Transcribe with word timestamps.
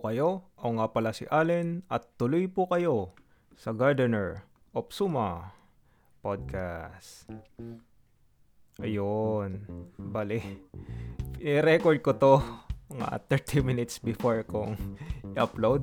kayo? 0.00 0.48
Ako 0.56 0.80
nga 0.80 0.88
pala 0.88 1.10
si 1.12 1.26
Allen 1.28 1.82
at 1.92 2.06
tuloy 2.16 2.48
po 2.48 2.70
kayo 2.70 3.12
sa 3.58 3.74
Gardener 3.76 4.46
of 4.72 4.88
Suma 4.94 5.52
podcast. 6.22 7.26
Ayun. 8.78 9.66
Bale, 9.98 10.38
i-record 11.42 11.98
ko 12.00 12.14
to 12.14 12.34
mga 12.94 13.18
30 13.26 13.66
minutes 13.66 13.98
before 13.98 14.46
kong 14.46 14.78
i-upload. 15.34 15.82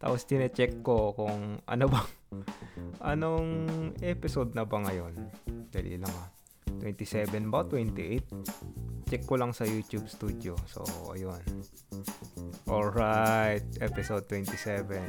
Tapos 0.00 0.26
tine-check 0.26 0.82
ko 0.82 1.14
kung 1.14 1.62
ano 1.64 1.84
ba 1.86 2.02
anong 3.14 3.94
episode 4.02 4.52
na 4.58 4.66
ba 4.66 4.82
ngayon. 4.82 5.14
Dali 5.70 5.96
lang 5.96 6.12
ah. 6.12 6.28
27 6.82 7.52
ba? 7.52 7.62
28? 7.62 8.89
Check 9.10 9.26
ko 9.26 9.34
lang 9.34 9.50
sa 9.50 9.66
YouTube 9.66 10.06
Studio. 10.06 10.54
So, 10.70 10.86
ayun. 11.10 11.42
Alright. 12.70 13.66
Episode 13.82 14.22
27. 14.30 15.02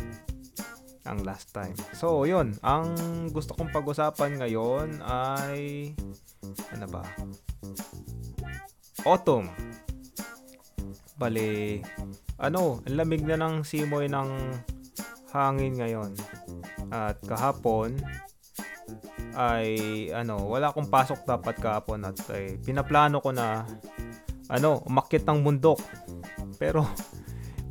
Ang 1.06 1.22
last 1.22 1.54
time. 1.54 1.78
So, 1.94 2.26
yun. 2.26 2.58
Ang 2.66 2.98
gusto 3.30 3.54
kong 3.54 3.70
pag-usapan 3.70 4.42
ngayon 4.42 5.06
ay... 5.06 5.94
Ano 6.74 6.90
ba? 6.90 7.06
Autumn. 9.06 9.54
Bali, 11.22 11.86
ano, 12.42 12.82
ang 12.82 12.98
lamig 12.98 13.22
na 13.22 13.38
ng 13.38 13.62
simoy 13.62 14.10
ng 14.10 14.30
hangin 15.30 15.78
ngayon. 15.78 16.18
At 16.90 17.22
kahapon, 17.22 18.02
ay 19.36 19.68
ano, 20.12 20.44
wala 20.48 20.72
akong 20.72 20.92
pasok 20.92 21.24
dapat 21.24 21.56
kahapon 21.60 22.04
at 22.04 22.18
ay, 22.32 22.60
pinaplano 22.60 23.24
ko 23.24 23.32
na 23.32 23.64
ano, 24.52 24.84
umakyat 24.84 25.24
ng 25.24 25.40
bundok. 25.40 25.80
Pero 26.60 26.84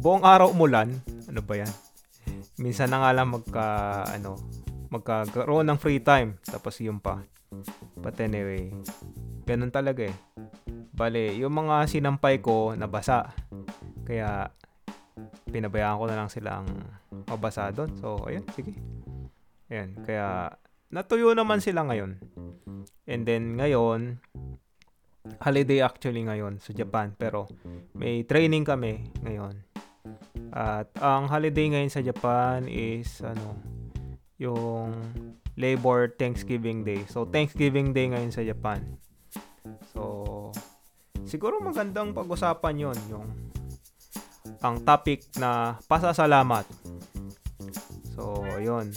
buong 0.00 0.24
araw 0.24 0.50
umulan. 0.50 0.88
Ano 1.28 1.44
ba 1.44 1.60
'yan? 1.60 1.70
Minsan 2.56 2.90
na 2.90 3.04
nga 3.04 3.12
lang 3.12 3.28
magka 3.28 3.66
ano, 4.08 4.40
magkakaroon 4.88 5.68
ng 5.68 5.78
free 5.78 6.00
time 6.00 6.40
tapos 6.42 6.80
yun 6.80 6.98
pa. 6.98 7.20
But 8.00 8.16
anyway, 8.18 8.72
ganun 9.44 9.70
talaga 9.70 10.08
eh. 10.08 10.16
Bale, 10.90 11.36
yung 11.36 11.54
mga 11.54 11.88
sinampay 11.88 12.40
ko 12.40 12.72
nabasa. 12.74 13.30
Kaya 14.04 14.50
pinabayaan 15.50 15.98
ko 16.00 16.04
na 16.08 16.18
lang 16.18 16.30
silang 16.32 16.66
mabasa 17.26 17.72
doon. 17.74 17.90
So, 17.98 18.22
ayun, 18.26 18.46
sige. 18.54 18.74
Ayan, 19.70 19.98
kaya 20.02 20.54
natuyo 20.90 21.34
naman 21.34 21.62
sila 21.62 21.86
ngayon. 21.86 22.18
And 23.06 23.22
then 23.26 23.58
ngayon, 23.58 24.22
holiday 25.40 25.84
actually 25.84 26.24
ngayon 26.24 26.58
sa 26.60 26.72
Japan 26.72 27.12
pero 27.16 27.48
may 27.96 28.24
training 28.24 28.64
kami 28.64 29.10
ngayon. 29.24 29.54
At 30.50 30.90
ang 30.98 31.30
holiday 31.30 31.70
ngayon 31.70 31.92
sa 31.92 32.02
Japan 32.02 32.66
is 32.66 33.22
ano, 33.22 33.54
yung 34.40 34.90
Labor 35.60 36.10
Thanksgiving 36.16 36.82
Day. 36.82 37.04
So 37.06 37.28
Thanksgiving 37.28 37.92
Day 37.92 38.10
ngayon 38.10 38.32
sa 38.32 38.42
Japan. 38.42 38.82
So 39.92 40.50
siguro 41.28 41.62
magandang 41.62 42.16
pag-usapan 42.16 42.74
'yon, 42.80 42.98
yung 43.12 43.28
ang 44.60 44.82
topic 44.84 45.24
na 45.40 45.80
pasasalamat. 45.88 46.68
So, 48.12 48.44
'yon. 48.60 48.92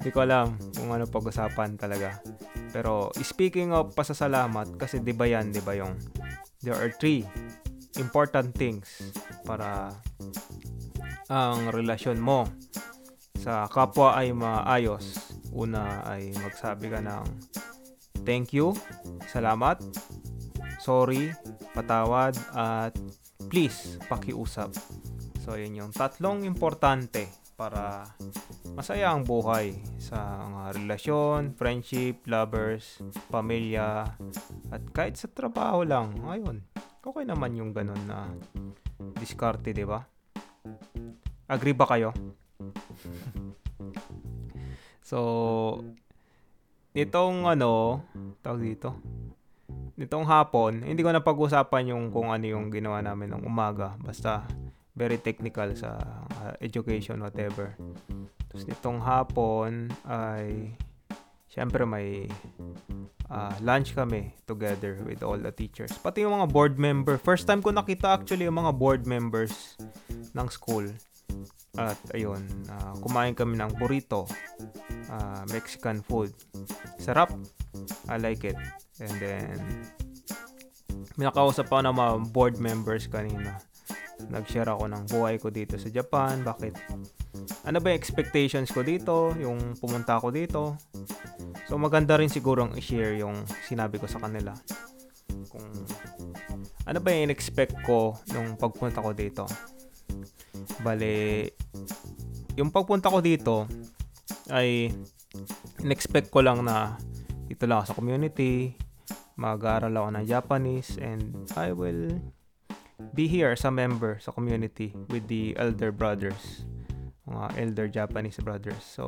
Hindi 0.00 0.10
ko 0.16 0.24
alam 0.24 0.56
kung 0.72 0.96
ano 0.96 1.04
pag-usapan 1.04 1.76
talaga. 1.76 2.24
Pero 2.72 3.12
speaking 3.20 3.76
of 3.76 3.92
pasasalamat, 3.92 4.80
kasi 4.80 5.04
di 5.04 5.12
ba 5.12 5.28
yan, 5.28 5.52
di 5.52 5.60
ba 5.60 5.76
yung 5.76 5.92
there 6.64 6.72
are 6.72 6.88
three 6.96 7.28
important 8.00 8.56
things 8.56 9.12
para 9.44 9.92
ang 11.28 11.68
relasyon 11.68 12.16
mo 12.16 12.48
sa 13.36 13.68
kapwa 13.68 14.16
ay 14.16 14.32
maayos. 14.32 15.36
Una 15.52 16.00
ay 16.08 16.32
magsabi 16.40 16.88
ka 16.88 17.04
ng 17.04 17.24
thank 18.24 18.56
you, 18.56 18.72
salamat, 19.28 19.80
sorry, 20.80 21.32
patawad, 21.76 22.36
at 22.56 22.96
please, 23.52 24.00
pakiusap. 24.08 24.72
So, 25.42 25.56
yun 25.56 25.76
yung 25.76 25.92
tatlong 25.92 26.44
importante 26.44 27.39
para 27.60 28.08
masaya 28.72 29.12
ang 29.12 29.20
buhay 29.20 29.76
sa 30.00 30.48
mga 30.48 30.80
relasyon, 30.80 31.52
friendship, 31.52 32.24
lovers, 32.24 33.04
pamilya, 33.28 34.08
at 34.72 34.80
kahit 34.96 35.20
sa 35.20 35.28
trabaho 35.28 35.84
lang. 35.84 36.16
Ayun, 36.24 36.64
okay 37.04 37.28
naman 37.28 37.60
yung 37.60 37.76
ganun 37.76 38.00
na 38.08 38.32
diskarte, 39.20 39.76
di 39.76 39.84
ba? 39.84 40.00
Agree 41.52 41.76
ba 41.76 41.84
kayo? 41.84 42.16
so, 45.10 45.18
nitong 46.96 47.44
ano, 47.44 48.00
tawag 48.40 48.64
dito, 48.64 48.96
nitong 50.00 50.24
hapon, 50.24 50.80
hindi 50.80 51.04
ko 51.04 51.12
na 51.12 51.20
pag-usapan 51.20 51.92
yung 51.92 52.08
kung 52.08 52.32
ano 52.32 52.48
yung 52.48 52.72
ginawa 52.72 53.04
namin 53.04 53.36
ng 53.36 53.44
umaga. 53.44 54.00
Basta, 54.00 54.48
very 54.94 55.18
technical 55.18 55.70
sa 55.76 55.98
uh, 56.42 56.54
education, 56.60 57.22
whatever. 57.22 57.74
Tapos 58.50 58.64
nitong 58.66 58.98
hapon 59.02 59.88
ay 60.06 60.74
syempre 61.50 61.86
may 61.86 62.26
uh, 63.30 63.54
lunch 63.62 63.94
kami 63.94 64.34
together 64.46 64.98
with 65.06 65.22
all 65.22 65.38
the 65.38 65.54
teachers. 65.54 65.94
Pati 65.98 66.26
yung 66.26 66.34
mga 66.34 66.50
board 66.50 66.74
member. 66.78 67.18
First 67.18 67.46
time 67.46 67.62
ko 67.62 67.70
nakita 67.70 68.18
actually 68.18 68.46
yung 68.46 68.58
mga 68.58 68.74
board 68.74 69.06
members 69.06 69.78
ng 70.34 70.46
school. 70.50 70.86
At 71.78 71.98
ayun, 72.10 72.42
uh, 72.66 72.98
kumain 72.98 73.38
kami 73.38 73.54
ng 73.54 73.78
burrito, 73.78 74.26
uh, 75.06 75.42
Mexican 75.54 76.02
food. 76.02 76.34
Sarap. 76.98 77.30
I 78.10 78.18
like 78.18 78.42
it. 78.42 78.58
And 78.98 79.14
then, 79.22 79.54
may 81.14 81.30
nakausap 81.30 81.70
pa 81.70 81.78
ng 81.86 81.94
mga 81.94 82.12
board 82.34 82.58
members 82.58 83.06
kanina. 83.06 83.62
Nag-share 84.28 84.68
ako 84.68 84.84
ng 84.90 85.02
buhay 85.08 85.40
ko 85.40 85.48
dito 85.48 85.80
sa 85.80 85.88
Japan. 85.88 86.44
Bakit? 86.44 86.74
Ano 87.64 87.80
ba 87.80 87.88
yung 87.88 88.00
expectations 88.00 88.68
ko 88.68 88.84
dito? 88.84 89.32
Yung 89.40 89.78
pumunta 89.80 90.20
ako 90.20 90.28
dito? 90.28 90.76
So, 91.70 91.80
maganda 91.80 92.20
rin 92.20 92.28
siguro 92.28 92.68
i-share 92.76 93.16
yung 93.22 93.40
sinabi 93.64 93.96
ko 93.96 94.04
sa 94.04 94.20
kanila. 94.20 94.52
Kung 95.48 95.64
ano 96.90 96.98
ba 96.98 97.08
yung 97.14 97.30
in-expect 97.30 97.86
ko 97.86 98.18
nung 98.34 98.58
pagpunta 98.58 98.98
ko 98.98 99.14
dito. 99.14 99.46
Bale, 100.82 101.46
yung 102.58 102.74
pagpunta 102.74 103.12
ko 103.12 103.22
dito 103.22 103.70
ay 104.50 104.90
in-expect 105.80 106.34
ko 106.34 106.42
lang 106.42 106.66
na 106.66 106.98
dito 107.46 107.64
lang 107.70 107.82
ako 107.82 107.86
sa 107.94 107.98
community, 107.98 108.74
mag-aaral 109.38 109.94
ako 109.94 110.08
ng 110.18 110.26
Japanese 110.26 110.98
and 110.98 111.32
I 111.54 111.70
will 111.70 112.10
be 113.14 113.26
here 113.26 113.52
as 113.52 113.64
a 113.64 113.72
member 113.72 114.18
sa 114.20 114.32
community 114.32 114.94
with 115.08 115.26
the 115.26 115.56
elder 115.56 115.90
brothers 115.90 116.64
mga 117.30 117.48
elder 117.62 117.86
Japanese 117.86 118.42
brothers. 118.42 118.82
So 118.82 119.04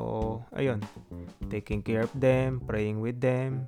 ayun 0.54 0.86
taking 1.50 1.82
care 1.82 2.06
of 2.06 2.14
them 2.14 2.62
praying 2.62 3.02
with 3.02 3.18
them 3.18 3.66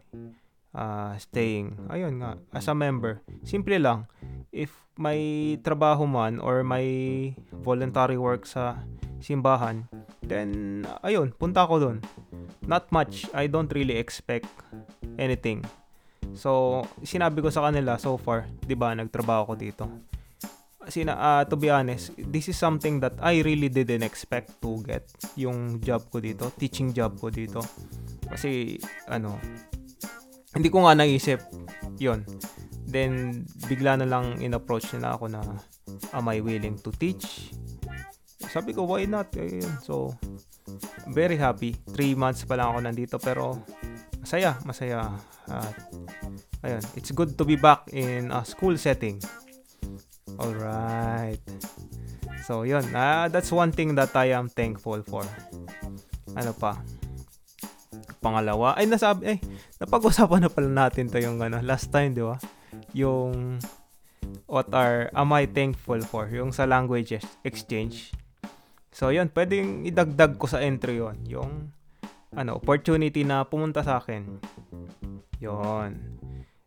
uh, 0.70 1.18
staying 1.18 1.74
ayun 1.90 2.22
nga 2.22 2.38
as 2.54 2.70
a 2.70 2.74
member. 2.74 3.18
Simple 3.42 3.76
lang 3.82 4.06
if 4.54 4.70
may 4.94 5.58
trabaho 5.58 6.06
man 6.06 6.38
or 6.38 6.62
may 6.62 7.34
voluntary 7.50 8.14
work 8.14 8.46
sa 8.46 8.78
simbahan 9.18 9.90
then 10.22 10.82
ayun 11.02 11.34
punta 11.34 11.66
ako 11.66 11.74
doon 11.82 11.98
not 12.68 12.86
much 12.94 13.26
I 13.34 13.50
don't 13.50 13.72
really 13.74 13.98
expect 13.98 14.46
anything 15.18 15.66
so 16.32 16.80
sinabi 17.04 17.44
ko 17.44 17.52
sa 17.52 17.68
kanila 17.68 18.00
so 18.00 18.16
far 18.16 18.48
'di 18.64 18.72
ba 18.72 18.96
nagtrabaho 18.96 19.52
ko 19.52 19.54
dito 19.60 19.84
sina 20.88 21.16
uh, 21.16 21.42
to 21.48 21.56
be 21.56 21.70
honest, 21.72 22.12
this 22.18 22.48
is 22.48 22.56
something 22.56 23.00
that 23.00 23.16
I 23.20 23.40
really 23.40 23.68
didn't 23.68 24.04
expect 24.04 24.60
to 24.60 24.84
get 24.84 25.08
yung 25.36 25.80
job 25.80 26.08
ko 26.12 26.20
dito, 26.20 26.52
teaching 26.56 26.92
job 26.92 27.16
ko 27.16 27.32
dito. 27.32 27.64
Kasi 28.28 28.76
ano, 29.08 29.38
hindi 30.52 30.68
ko 30.68 30.84
nga 30.84 30.96
naisip 30.96 31.40
'yon. 31.96 32.24
Then 32.84 33.44
bigla 33.66 33.98
na 34.00 34.06
lang 34.06 34.38
in-approach 34.44 34.92
nila 34.94 35.16
ako 35.16 35.32
na 35.32 35.40
am 36.12 36.28
I 36.28 36.44
willing 36.44 36.78
to 36.84 36.92
teach? 36.94 37.50
Sabi 38.44 38.70
ko, 38.76 38.86
why 38.86 39.08
not? 39.08 39.34
Ayun. 39.34 39.66
So, 39.82 40.14
very 41.10 41.34
happy. 41.34 41.74
3 41.90 42.14
months 42.14 42.46
pa 42.46 42.54
lang 42.54 42.70
ako 42.70 42.78
nandito 42.86 43.16
pero 43.18 43.58
masaya, 44.22 44.54
masaya. 44.62 45.10
At 45.48 45.76
ayun, 46.64 46.84
it's 46.96 47.12
good 47.12 47.36
to 47.36 47.44
be 47.44 47.56
back 47.56 47.88
in 47.92 48.32
a 48.32 48.44
school 48.44 48.76
setting. 48.80 49.20
Alright. 50.40 51.40
So, 52.44 52.68
yun. 52.68 52.84
Uh, 52.92 53.32
that's 53.32 53.48
one 53.48 53.72
thing 53.72 53.96
that 53.96 54.12
I 54.12 54.36
am 54.36 54.52
thankful 54.52 55.00
for. 55.04 55.24
Ano 56.36 56.52
pa? 56.52 56.76
Pangalawa. 58.20 58.76
Ay, 58.76 58.84
nasabi, 58.84 59.36
ay, 59.36 59.38
napag-usapan 59.80 60.44
na 60.44 60.50
pala 60.52 60.68
natin 60.68 61.08
to 61.08 61.20
yung 61.20 61.40
ano, 61.40 61.60
last 61.64 61.88
time, 61.88 62.12
di 62.12 62.24
ba? 62.24 62.36
Yung 62.92 63.60
what 64.48 64.68
are 64.72 65.08
am 65.16 65.32
I 65.32 65.48
thankful 65.48 66.00
for? 66.04 66.28
Yung 66.32 66.52
sa 66.52 66.68
language 66.68 67.16
exchange. 67.44 68.12
So, 68.94 69.10
yun, 69.10 69.32
pwedeng 69.34 69.88
idagdag 69.88 70.38
ko 70.38 70.46
sa 70.46 70.62
entry 70.62 71.02
yon 71.02 71.18
Yung, 71.26 71.74
ano, 72.30 72.60
opportunity 72.62 73.26
na 73.26 73.42
pumunta 73.42 73.82
sa 73.82 73.98
akin. 73.98 74.38
Yon. 75.44 75.92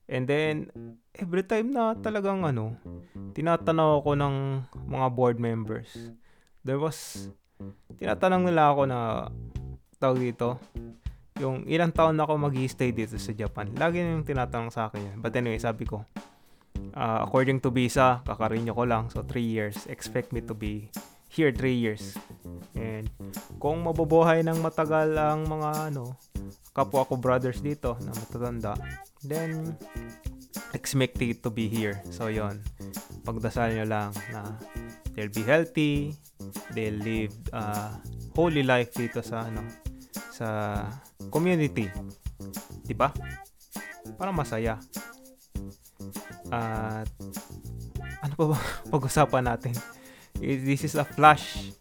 And 0.07 0.24
then, 0.24 0.71
every 1.18 1.44
time 1.44 1.75
na 1.75 1.97
talagang, 1.97 2.45
ano, 2.47 2.77
tinatanaw 3.35 4.00
ako 4.00 4.15
ng 4.15 4.35
mga 4.88 5.07
board 5.12 5.38
members. 5.41 5.91
There 6.63 6.79
was, 6.79 7.27
tinatanong 8.00 8.47
nila 8.47 8.71
ako 8.71 8.81
na, 8.88 9.00
tawag 10.00 10.21
dito, 10.21 10.62
yung 11.38 11.65
ilang 11.69 11.94
taon 11.94 12.18
na 12.18 12.25
ako 12.25 12.33
mag 12.38 12.56
stay 12.65 12.89
dito 12.95 13.18
sa 13.18 13.33
Japan. 13.33 13.69
Lagi 13.77 14.01
yung 14.01 14.25
tinatanong 14.25 14.71
sa 14.74 14.89
akin 14.89 15.13
yan. 15.13 15.18
But 15.21 15.38
anyway, 15.38 15.62
sabi 15.62 15.85
ko, 15.85 16.07
uh, 16.97 17.19
according 17.25 17.62
to 17.62 17.69
visa, 17.69 18.25
kakarinyo 18.25 18.73
ko 18.73 18.83
lang. 18.88 19.09
So, 19.13 19.21
3 19.21 19.38
years. 19.41 19.85
Expect 19.85 20.33
me 20.33 20.41
to 20.41 20.57
be 20.57 20.89
here 21.30 21.53
3 21.53 21.77
years. 21.77 22.18
And 22.73 23.09
kung 23.62 23.85
mabubuhay 23.85 24.41
ng 24.45 24.57
matagal 24.62 25.13
ang 25.13 25.45
mga 25.45 25.94
ano, 25.94 26.18
kapwa 26.77 27.01
ko 27.09 27.18
brothers 27.18 27.57
dito 27.65 27.97
na 28.06 28.13
matatanda, 28.13 28.77
then 29.25 29.74
expect 30.77 31.18
it 31.25 31.41
to 31.41 31.50
be 31.50 31.65
here. 31.65 31.97
So, 32.13 32.29
yon 32.29 32.62
Pagdasal 33.25 33.74
nyo 33.74 33.85
lang 33.89 34.13
na 34.29 34.45
they'll 35.18 35.33
be 35.33 35.41
healthy, 35.41 36.13
they'll 36.77 37.01
live 37.01 37.33
uh, 37.50 37.97
holy 38.38 38.62
life 38.62 38.94
dito 38.94 39.25
sa 39.25 39.50
ano, 39.50 39.65
sa 40.29 40.47
community. 41.33 41.89
'Di 42.85 42.94
ba? 42.94 43.09
Para 44.13 44.30
masaya. 44.30 44.77
At 46.53 47.09
ano 48.21 48.33
pa 48.38 48.45
ba 48.53 48.57
pag-usapan 48.94 49.50
natin? 49.50 49.73
This 50.38 50.85
is 50.85 50.94
a 50.94 51.03
flash 51.03 51.73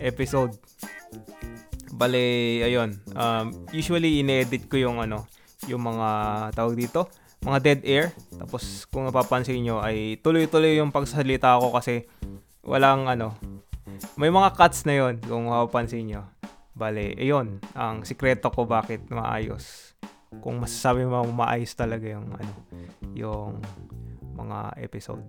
episode. 0.00 0.56
Bale, 1.94 2.22
ayun. 2.66 2.98
Um, 3.14 3.70
usually, 3.70 4.18
ine-edit 4.18 4.66
ko 4.66 4.74
yung 4.74 4.98
ano, 4.98 5.30
yung 5.70 5.86
mga 5.86 6.08
tawag 6.58 6.74
dito, 6.74 7.06
mga 7.46 7.58
dead 7.62 7.80
air. 7.86 8.06
Tapos, 8.34 8.82
kung 8.90 9.06
napapansin 9.06 9.62
nyo, 9.62 9.78
ay 9.78 10.18
tuloy-tuloy 10.18 10.82
yung 10.82 10.90
pagsasalita 10.90 11.62
ko 11.62 11.70
kasi 11.70 12.10
walang 12.66 13.06
ano, 13.06 13.38
may 14.18 14.26
mga 14.26 14.58
cuts 14.58 14.82
na 14.90 14.94
yon 14.98 15.22
kung 15.22 15.46
mapapansin 15.46 16.02
nyo. 16.10 16.26
Bale, 16.74 17.14
ayun, 17.14 17.62
ang 17.78 18.02
sikreto 18.02 18.50
ko 18.50 18.66
bakit 18.66 19.06
maayos. 19.06 19.94
Kung 20.42 20.58
masasabi 20.58 21.06
mo 21.06 21.22
maayos 21.30 21.70
talaga 21.78 22.10
yung 22.10 22.26
ano, 22.34 22.52
yung 23.14 23.62
mga 24.34 24.82
episode. 24.82 25.22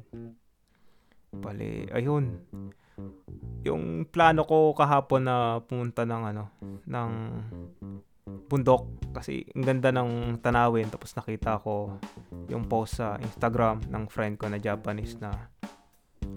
Bale, 1.29 1.85
ayun. 1.94 2.41
Yung 3.65 4.06
plano 4.09 4.45
ko 4.45 4.77
kahapon 4.77 5.25
na 5.25 5.59
pumunta 5.65 6.06
ng 6.06 6.24
ano, 6.36 6.44
ng 6.86 7.12
bundok 8.45 9.13
kasi 9.13 9.45
ang 9.53 9.65
ganda 9.65 9.89
ng 9.94 10.42
tanawin 10.42 10.89
tapos 10.89 11.13
nakita 11.13 11.62
ko 11.62 11.97
yung 12.50 12.65
post 12.65 13.01
sa 13.01 13.18
Instagram 13.21 13.86
ng 13.89 14.06
friend 14.09 14.38
ko 14.38 14.50
na 14.50 14.62
Japanese 14.62 15.18
na 15.18 15.33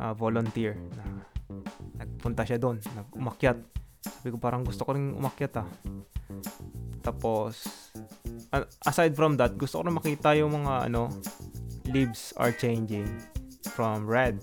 uh, 0.00 0.12
volunteer 0.16 0.76
na 0.96 1.04
nagpunta 2.00 2.44
siya 2.44 2.60
doon, 2.60 2.76
nag-umakyat 2.80 3.58
sabi 4.04 4.34
ko 4.34 4.38
parang 4.38 4.62
gusto 4.62 4.82
ko 4.86 4.94
rin 4.94 5.14
umakyat 5.14 5.62
ah. 5.62 5.68
Tapos, 7.02 7.64
aside 8.84 9.14
from 9.16 9.38
that, 9.40 9.56
gusto 9.56 9.80
ko 9.80 9.82
rin 9.86 9.96
makita 9.96 10.36
yung 10.36 10.52
mga 10.62 10.92
ano, 10.92 11.08
leaves 11.88 12.36
are 12.36 12.52
changing 12.52 13.08
from 13.74 14.04
red. 14.04 14.38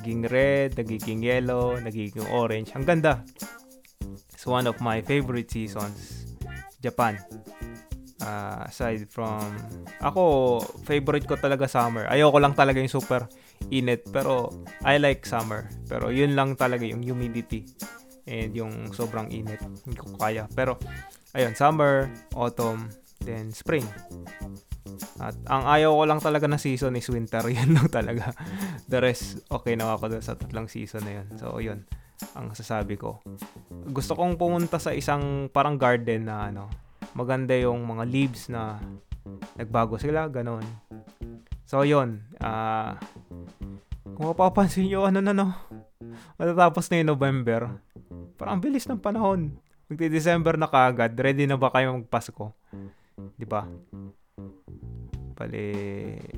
Naging 0.00 0.22
red, 0.28 0.68
nagiging 0.76 1.20
yellow, 1.24 1.78
nagiging 1.78 2.26
orange. 2.30 2.72
Ang 2.76 2.84
ganda. 2.84 3.24
It's 4.32 4.46
one 4.46 4.66
of 4.66 4.78
my 4.82 5.00
favorite 5.00 5.50
seasons. 5.50 6.30
Japan. 6.82 7.18
Uh, 8.24 8.64
aside 8.64 9.04
from 9.10 9.52
ako 10.00 10.56
favorite 10.88 11.28
ko 11.28 11.36
talaga 11.36 11.68
summer 11.68 12.08
ayoko 12.08 12.40
lang 12.40 12.56
talaga 12.56 12.80
yung 12.80 12.88
super 12.88 13.28
init 13.68 14.08
pero 14.08 14.48
I 14.80 14.96
like 14.96 15.28
summer 15.28 15.68
pero 15.84 16.08
yun 16.08 16.32
lang 16.32 16.56
talaga 16.56 16.88
yung 16.88 17.04
humidity 17.04 17.68
and 18.28 18.56
yung 18.56 18.92
sobrang 18.92 19.28
init. 19.30 19.60
Hindi 19.60 19.96
ko 19.96 20.16
kaya. 20.16 20.48
Pero, 20.52 20.80
ayun, 21.36 21.52
summer, 21.56 22.08
autumn, 22.36 22.88
then 23.24 23.52
spring. 23.52 23.84
At 25.20 25.36
ang 25.48 25.64
ayaw 25.68 25.94
ko 25.94 26.04
lang 26.04 26.20
talaga 26.20 26.46
na 26.48 26.60
season 26.60 26.96
is 26.96 27.08
winter. 27.08 27.44
Yan 27.56 27.76
lang 27.76 27.88
talaga. 27.88 28.32
The 28.84 28.98
rest, 29.00 29.40
okay 29.48 29.74
na 29.74 29.96
ako 29.96 30.20
sa 30.20 30.36
tatlong 30.36 30.68
season 30.68 31.02
na 31.08 31.12
yun. 31.20 31.26
So, 31.40 31.56
yun. 31.58 31.88
Ang 32.36 32.52
sasabi 32.52 33.00
ko. 33.00 33.24
Gusto 33.90 34.12
kong 34.14 34.36
pumunta 34.36 34.76
sa 34.76 34.92
isang 34.92 35.48
parang 35.50 35.80
garden 35.80 36.28
na 36.28 36.52
ano, 36.52 36.68
maganda 37.16 37.56
yung 37.56 37.84
mga 37.84 38.04
leaves 38.06 38.52
na 38.52 38.78
nagbago 39.56 39.96
sila, 39.96 40.28
ganon. 40.28 40.64
So, 41.64 41.82
yun. 41.82 42.22
Uh, 42.38 42.94
kung 44.14 44.30
mapapansin 44.30 44.86
nyo, 44.86 45.08
ano 45.08 45.18
na 45.24 45.32
no, 45.32 45.56
matatapos 46.36 46.86
na 46.92 47.00
yung 47.00 47.10
November. 47.16 47.72
Parang 48.36 48.60
bilis 48.60 48.84
ng 48.86 49.00
panahon. 49.00 49.56
Magti-December 49.88 50.60
na 50.60 50.68
kaagad. 50.68 51.16
Ready 51.16 51.48
na 51.48 51.56
ba 51.56 51.72
kayo 51.72 51.96
magpasko? 51.96 52.52
Di 53.36 53.46
ba? 53.48 53.64
Pali, 55.34 55.66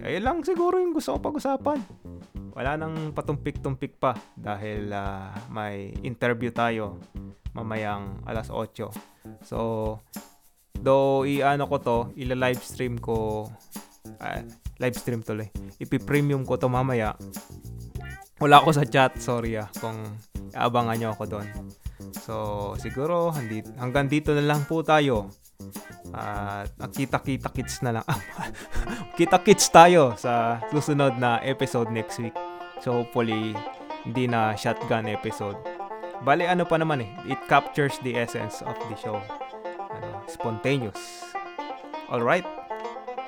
ayun 0.01 0.25
lang 0.25 0.39
siguro 0.41 0.81
yung 0.81 0.97
gusto 0.97 1.17
ko 1.17 1.19
pag-usapan. 1.21 1.79
Wala 2.56 2.81
nang 2.81 3.12
patumpik-tumpik 3.12 4.00
pa 4.00 4.17
dahil 4.32 4.88
uh, 4.88 5.29
may 5.53 5.93
interview 6.00 6.49
tayo 6.49 6.97
mamayang 7.53 8.25
alas 8.25 8.49
8. 8.49 9.45
So, 9.45 9.59
though 10.81 11.28
i-ano 11.28 11.69
ko 11.69 11.76
to, 11.85 11.99
ila-live 12.16 12.64
stream 12.64 12.97
ko, 12.97 13.45
uh, 14.25 14.40
live 14.81 14.97
stream 14.97 15.21
tuloy. 15.21 15.52
Ipi-premium 15.76 16.49
ko 16.49 16.57
to 16.57 16.73
mamaya. 16.73 17.12
Wala 18.40 18.64
ako 18.64 18.73
sa 18.73 18.88
chat, 18.88 19.21
sorry 19.21 19.61
ah, 19.61 19.69
kung 19.76 20.00
abangan 20.57 20.97
nyo 20.97 21.09
ako 21.12 21.25
doon. 21.37 21.49
So, 22.23 22.75
siguro 22.80 23.35
hanggang 23.76 24.08
dito 24.08 24.32
na 24.32 24.44
lang 24.44 24.64
po 24.64 24.80
tayo. 24.80 25.32
At 26.12 26.73
uh, 26.78 26.88
kita-kita 26.92 27.50
kits 27.52 27.82
na 27.82 28.00
lang. 28.00 28.06
kita-kits 29.18 29.68
tayo 29.73 30.14
sa 30.16 30.62
susunod 30.70 31.16
na 31.20 31.40
episode 31.42 31.90
next 31.92 32.20
week. 32.20 32.37
So, 32.80 33.04
hopefully, 33.04 33.56
hindi 34.06 34.30
na 34.30 34.54
shotgun 34.54 35.11
episode. 35.11 35.58
Bale, 36.23 36.49
ano 36.49 36.64
pa 36.64 36.80
naman 36.80 37.04
eh. 37.04 37.11
It 37.28 37.40
captures 37.50 38.00
the 38.00 38.16
essence 38.16 38.64
of 38.64 38.76
the 38.88 38.96
show. 38.96 39.20
Ano, 39.92 40.25
spontaneous. 40.30 41.32
Alright. 42.08 42.46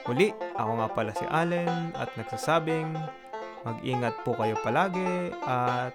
Muli, 0.09 0.33
ako 0.57 0.73
nga 0.80 0.88
pala 0.88 1.12
si 1.12 1.26
Allen 1.28 1.92
at 1.92 2.09
nagsasabing 2.16 2.97
mag-ingat 3.68 4.16
po 4.25 4.33
kayo 4.33 4.57
palagi 4.64 5.28
at 5.45 5.92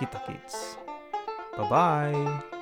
kita 0.00 0.16
kits. 1.58 1.68
Bye-bye! 1.70 2.57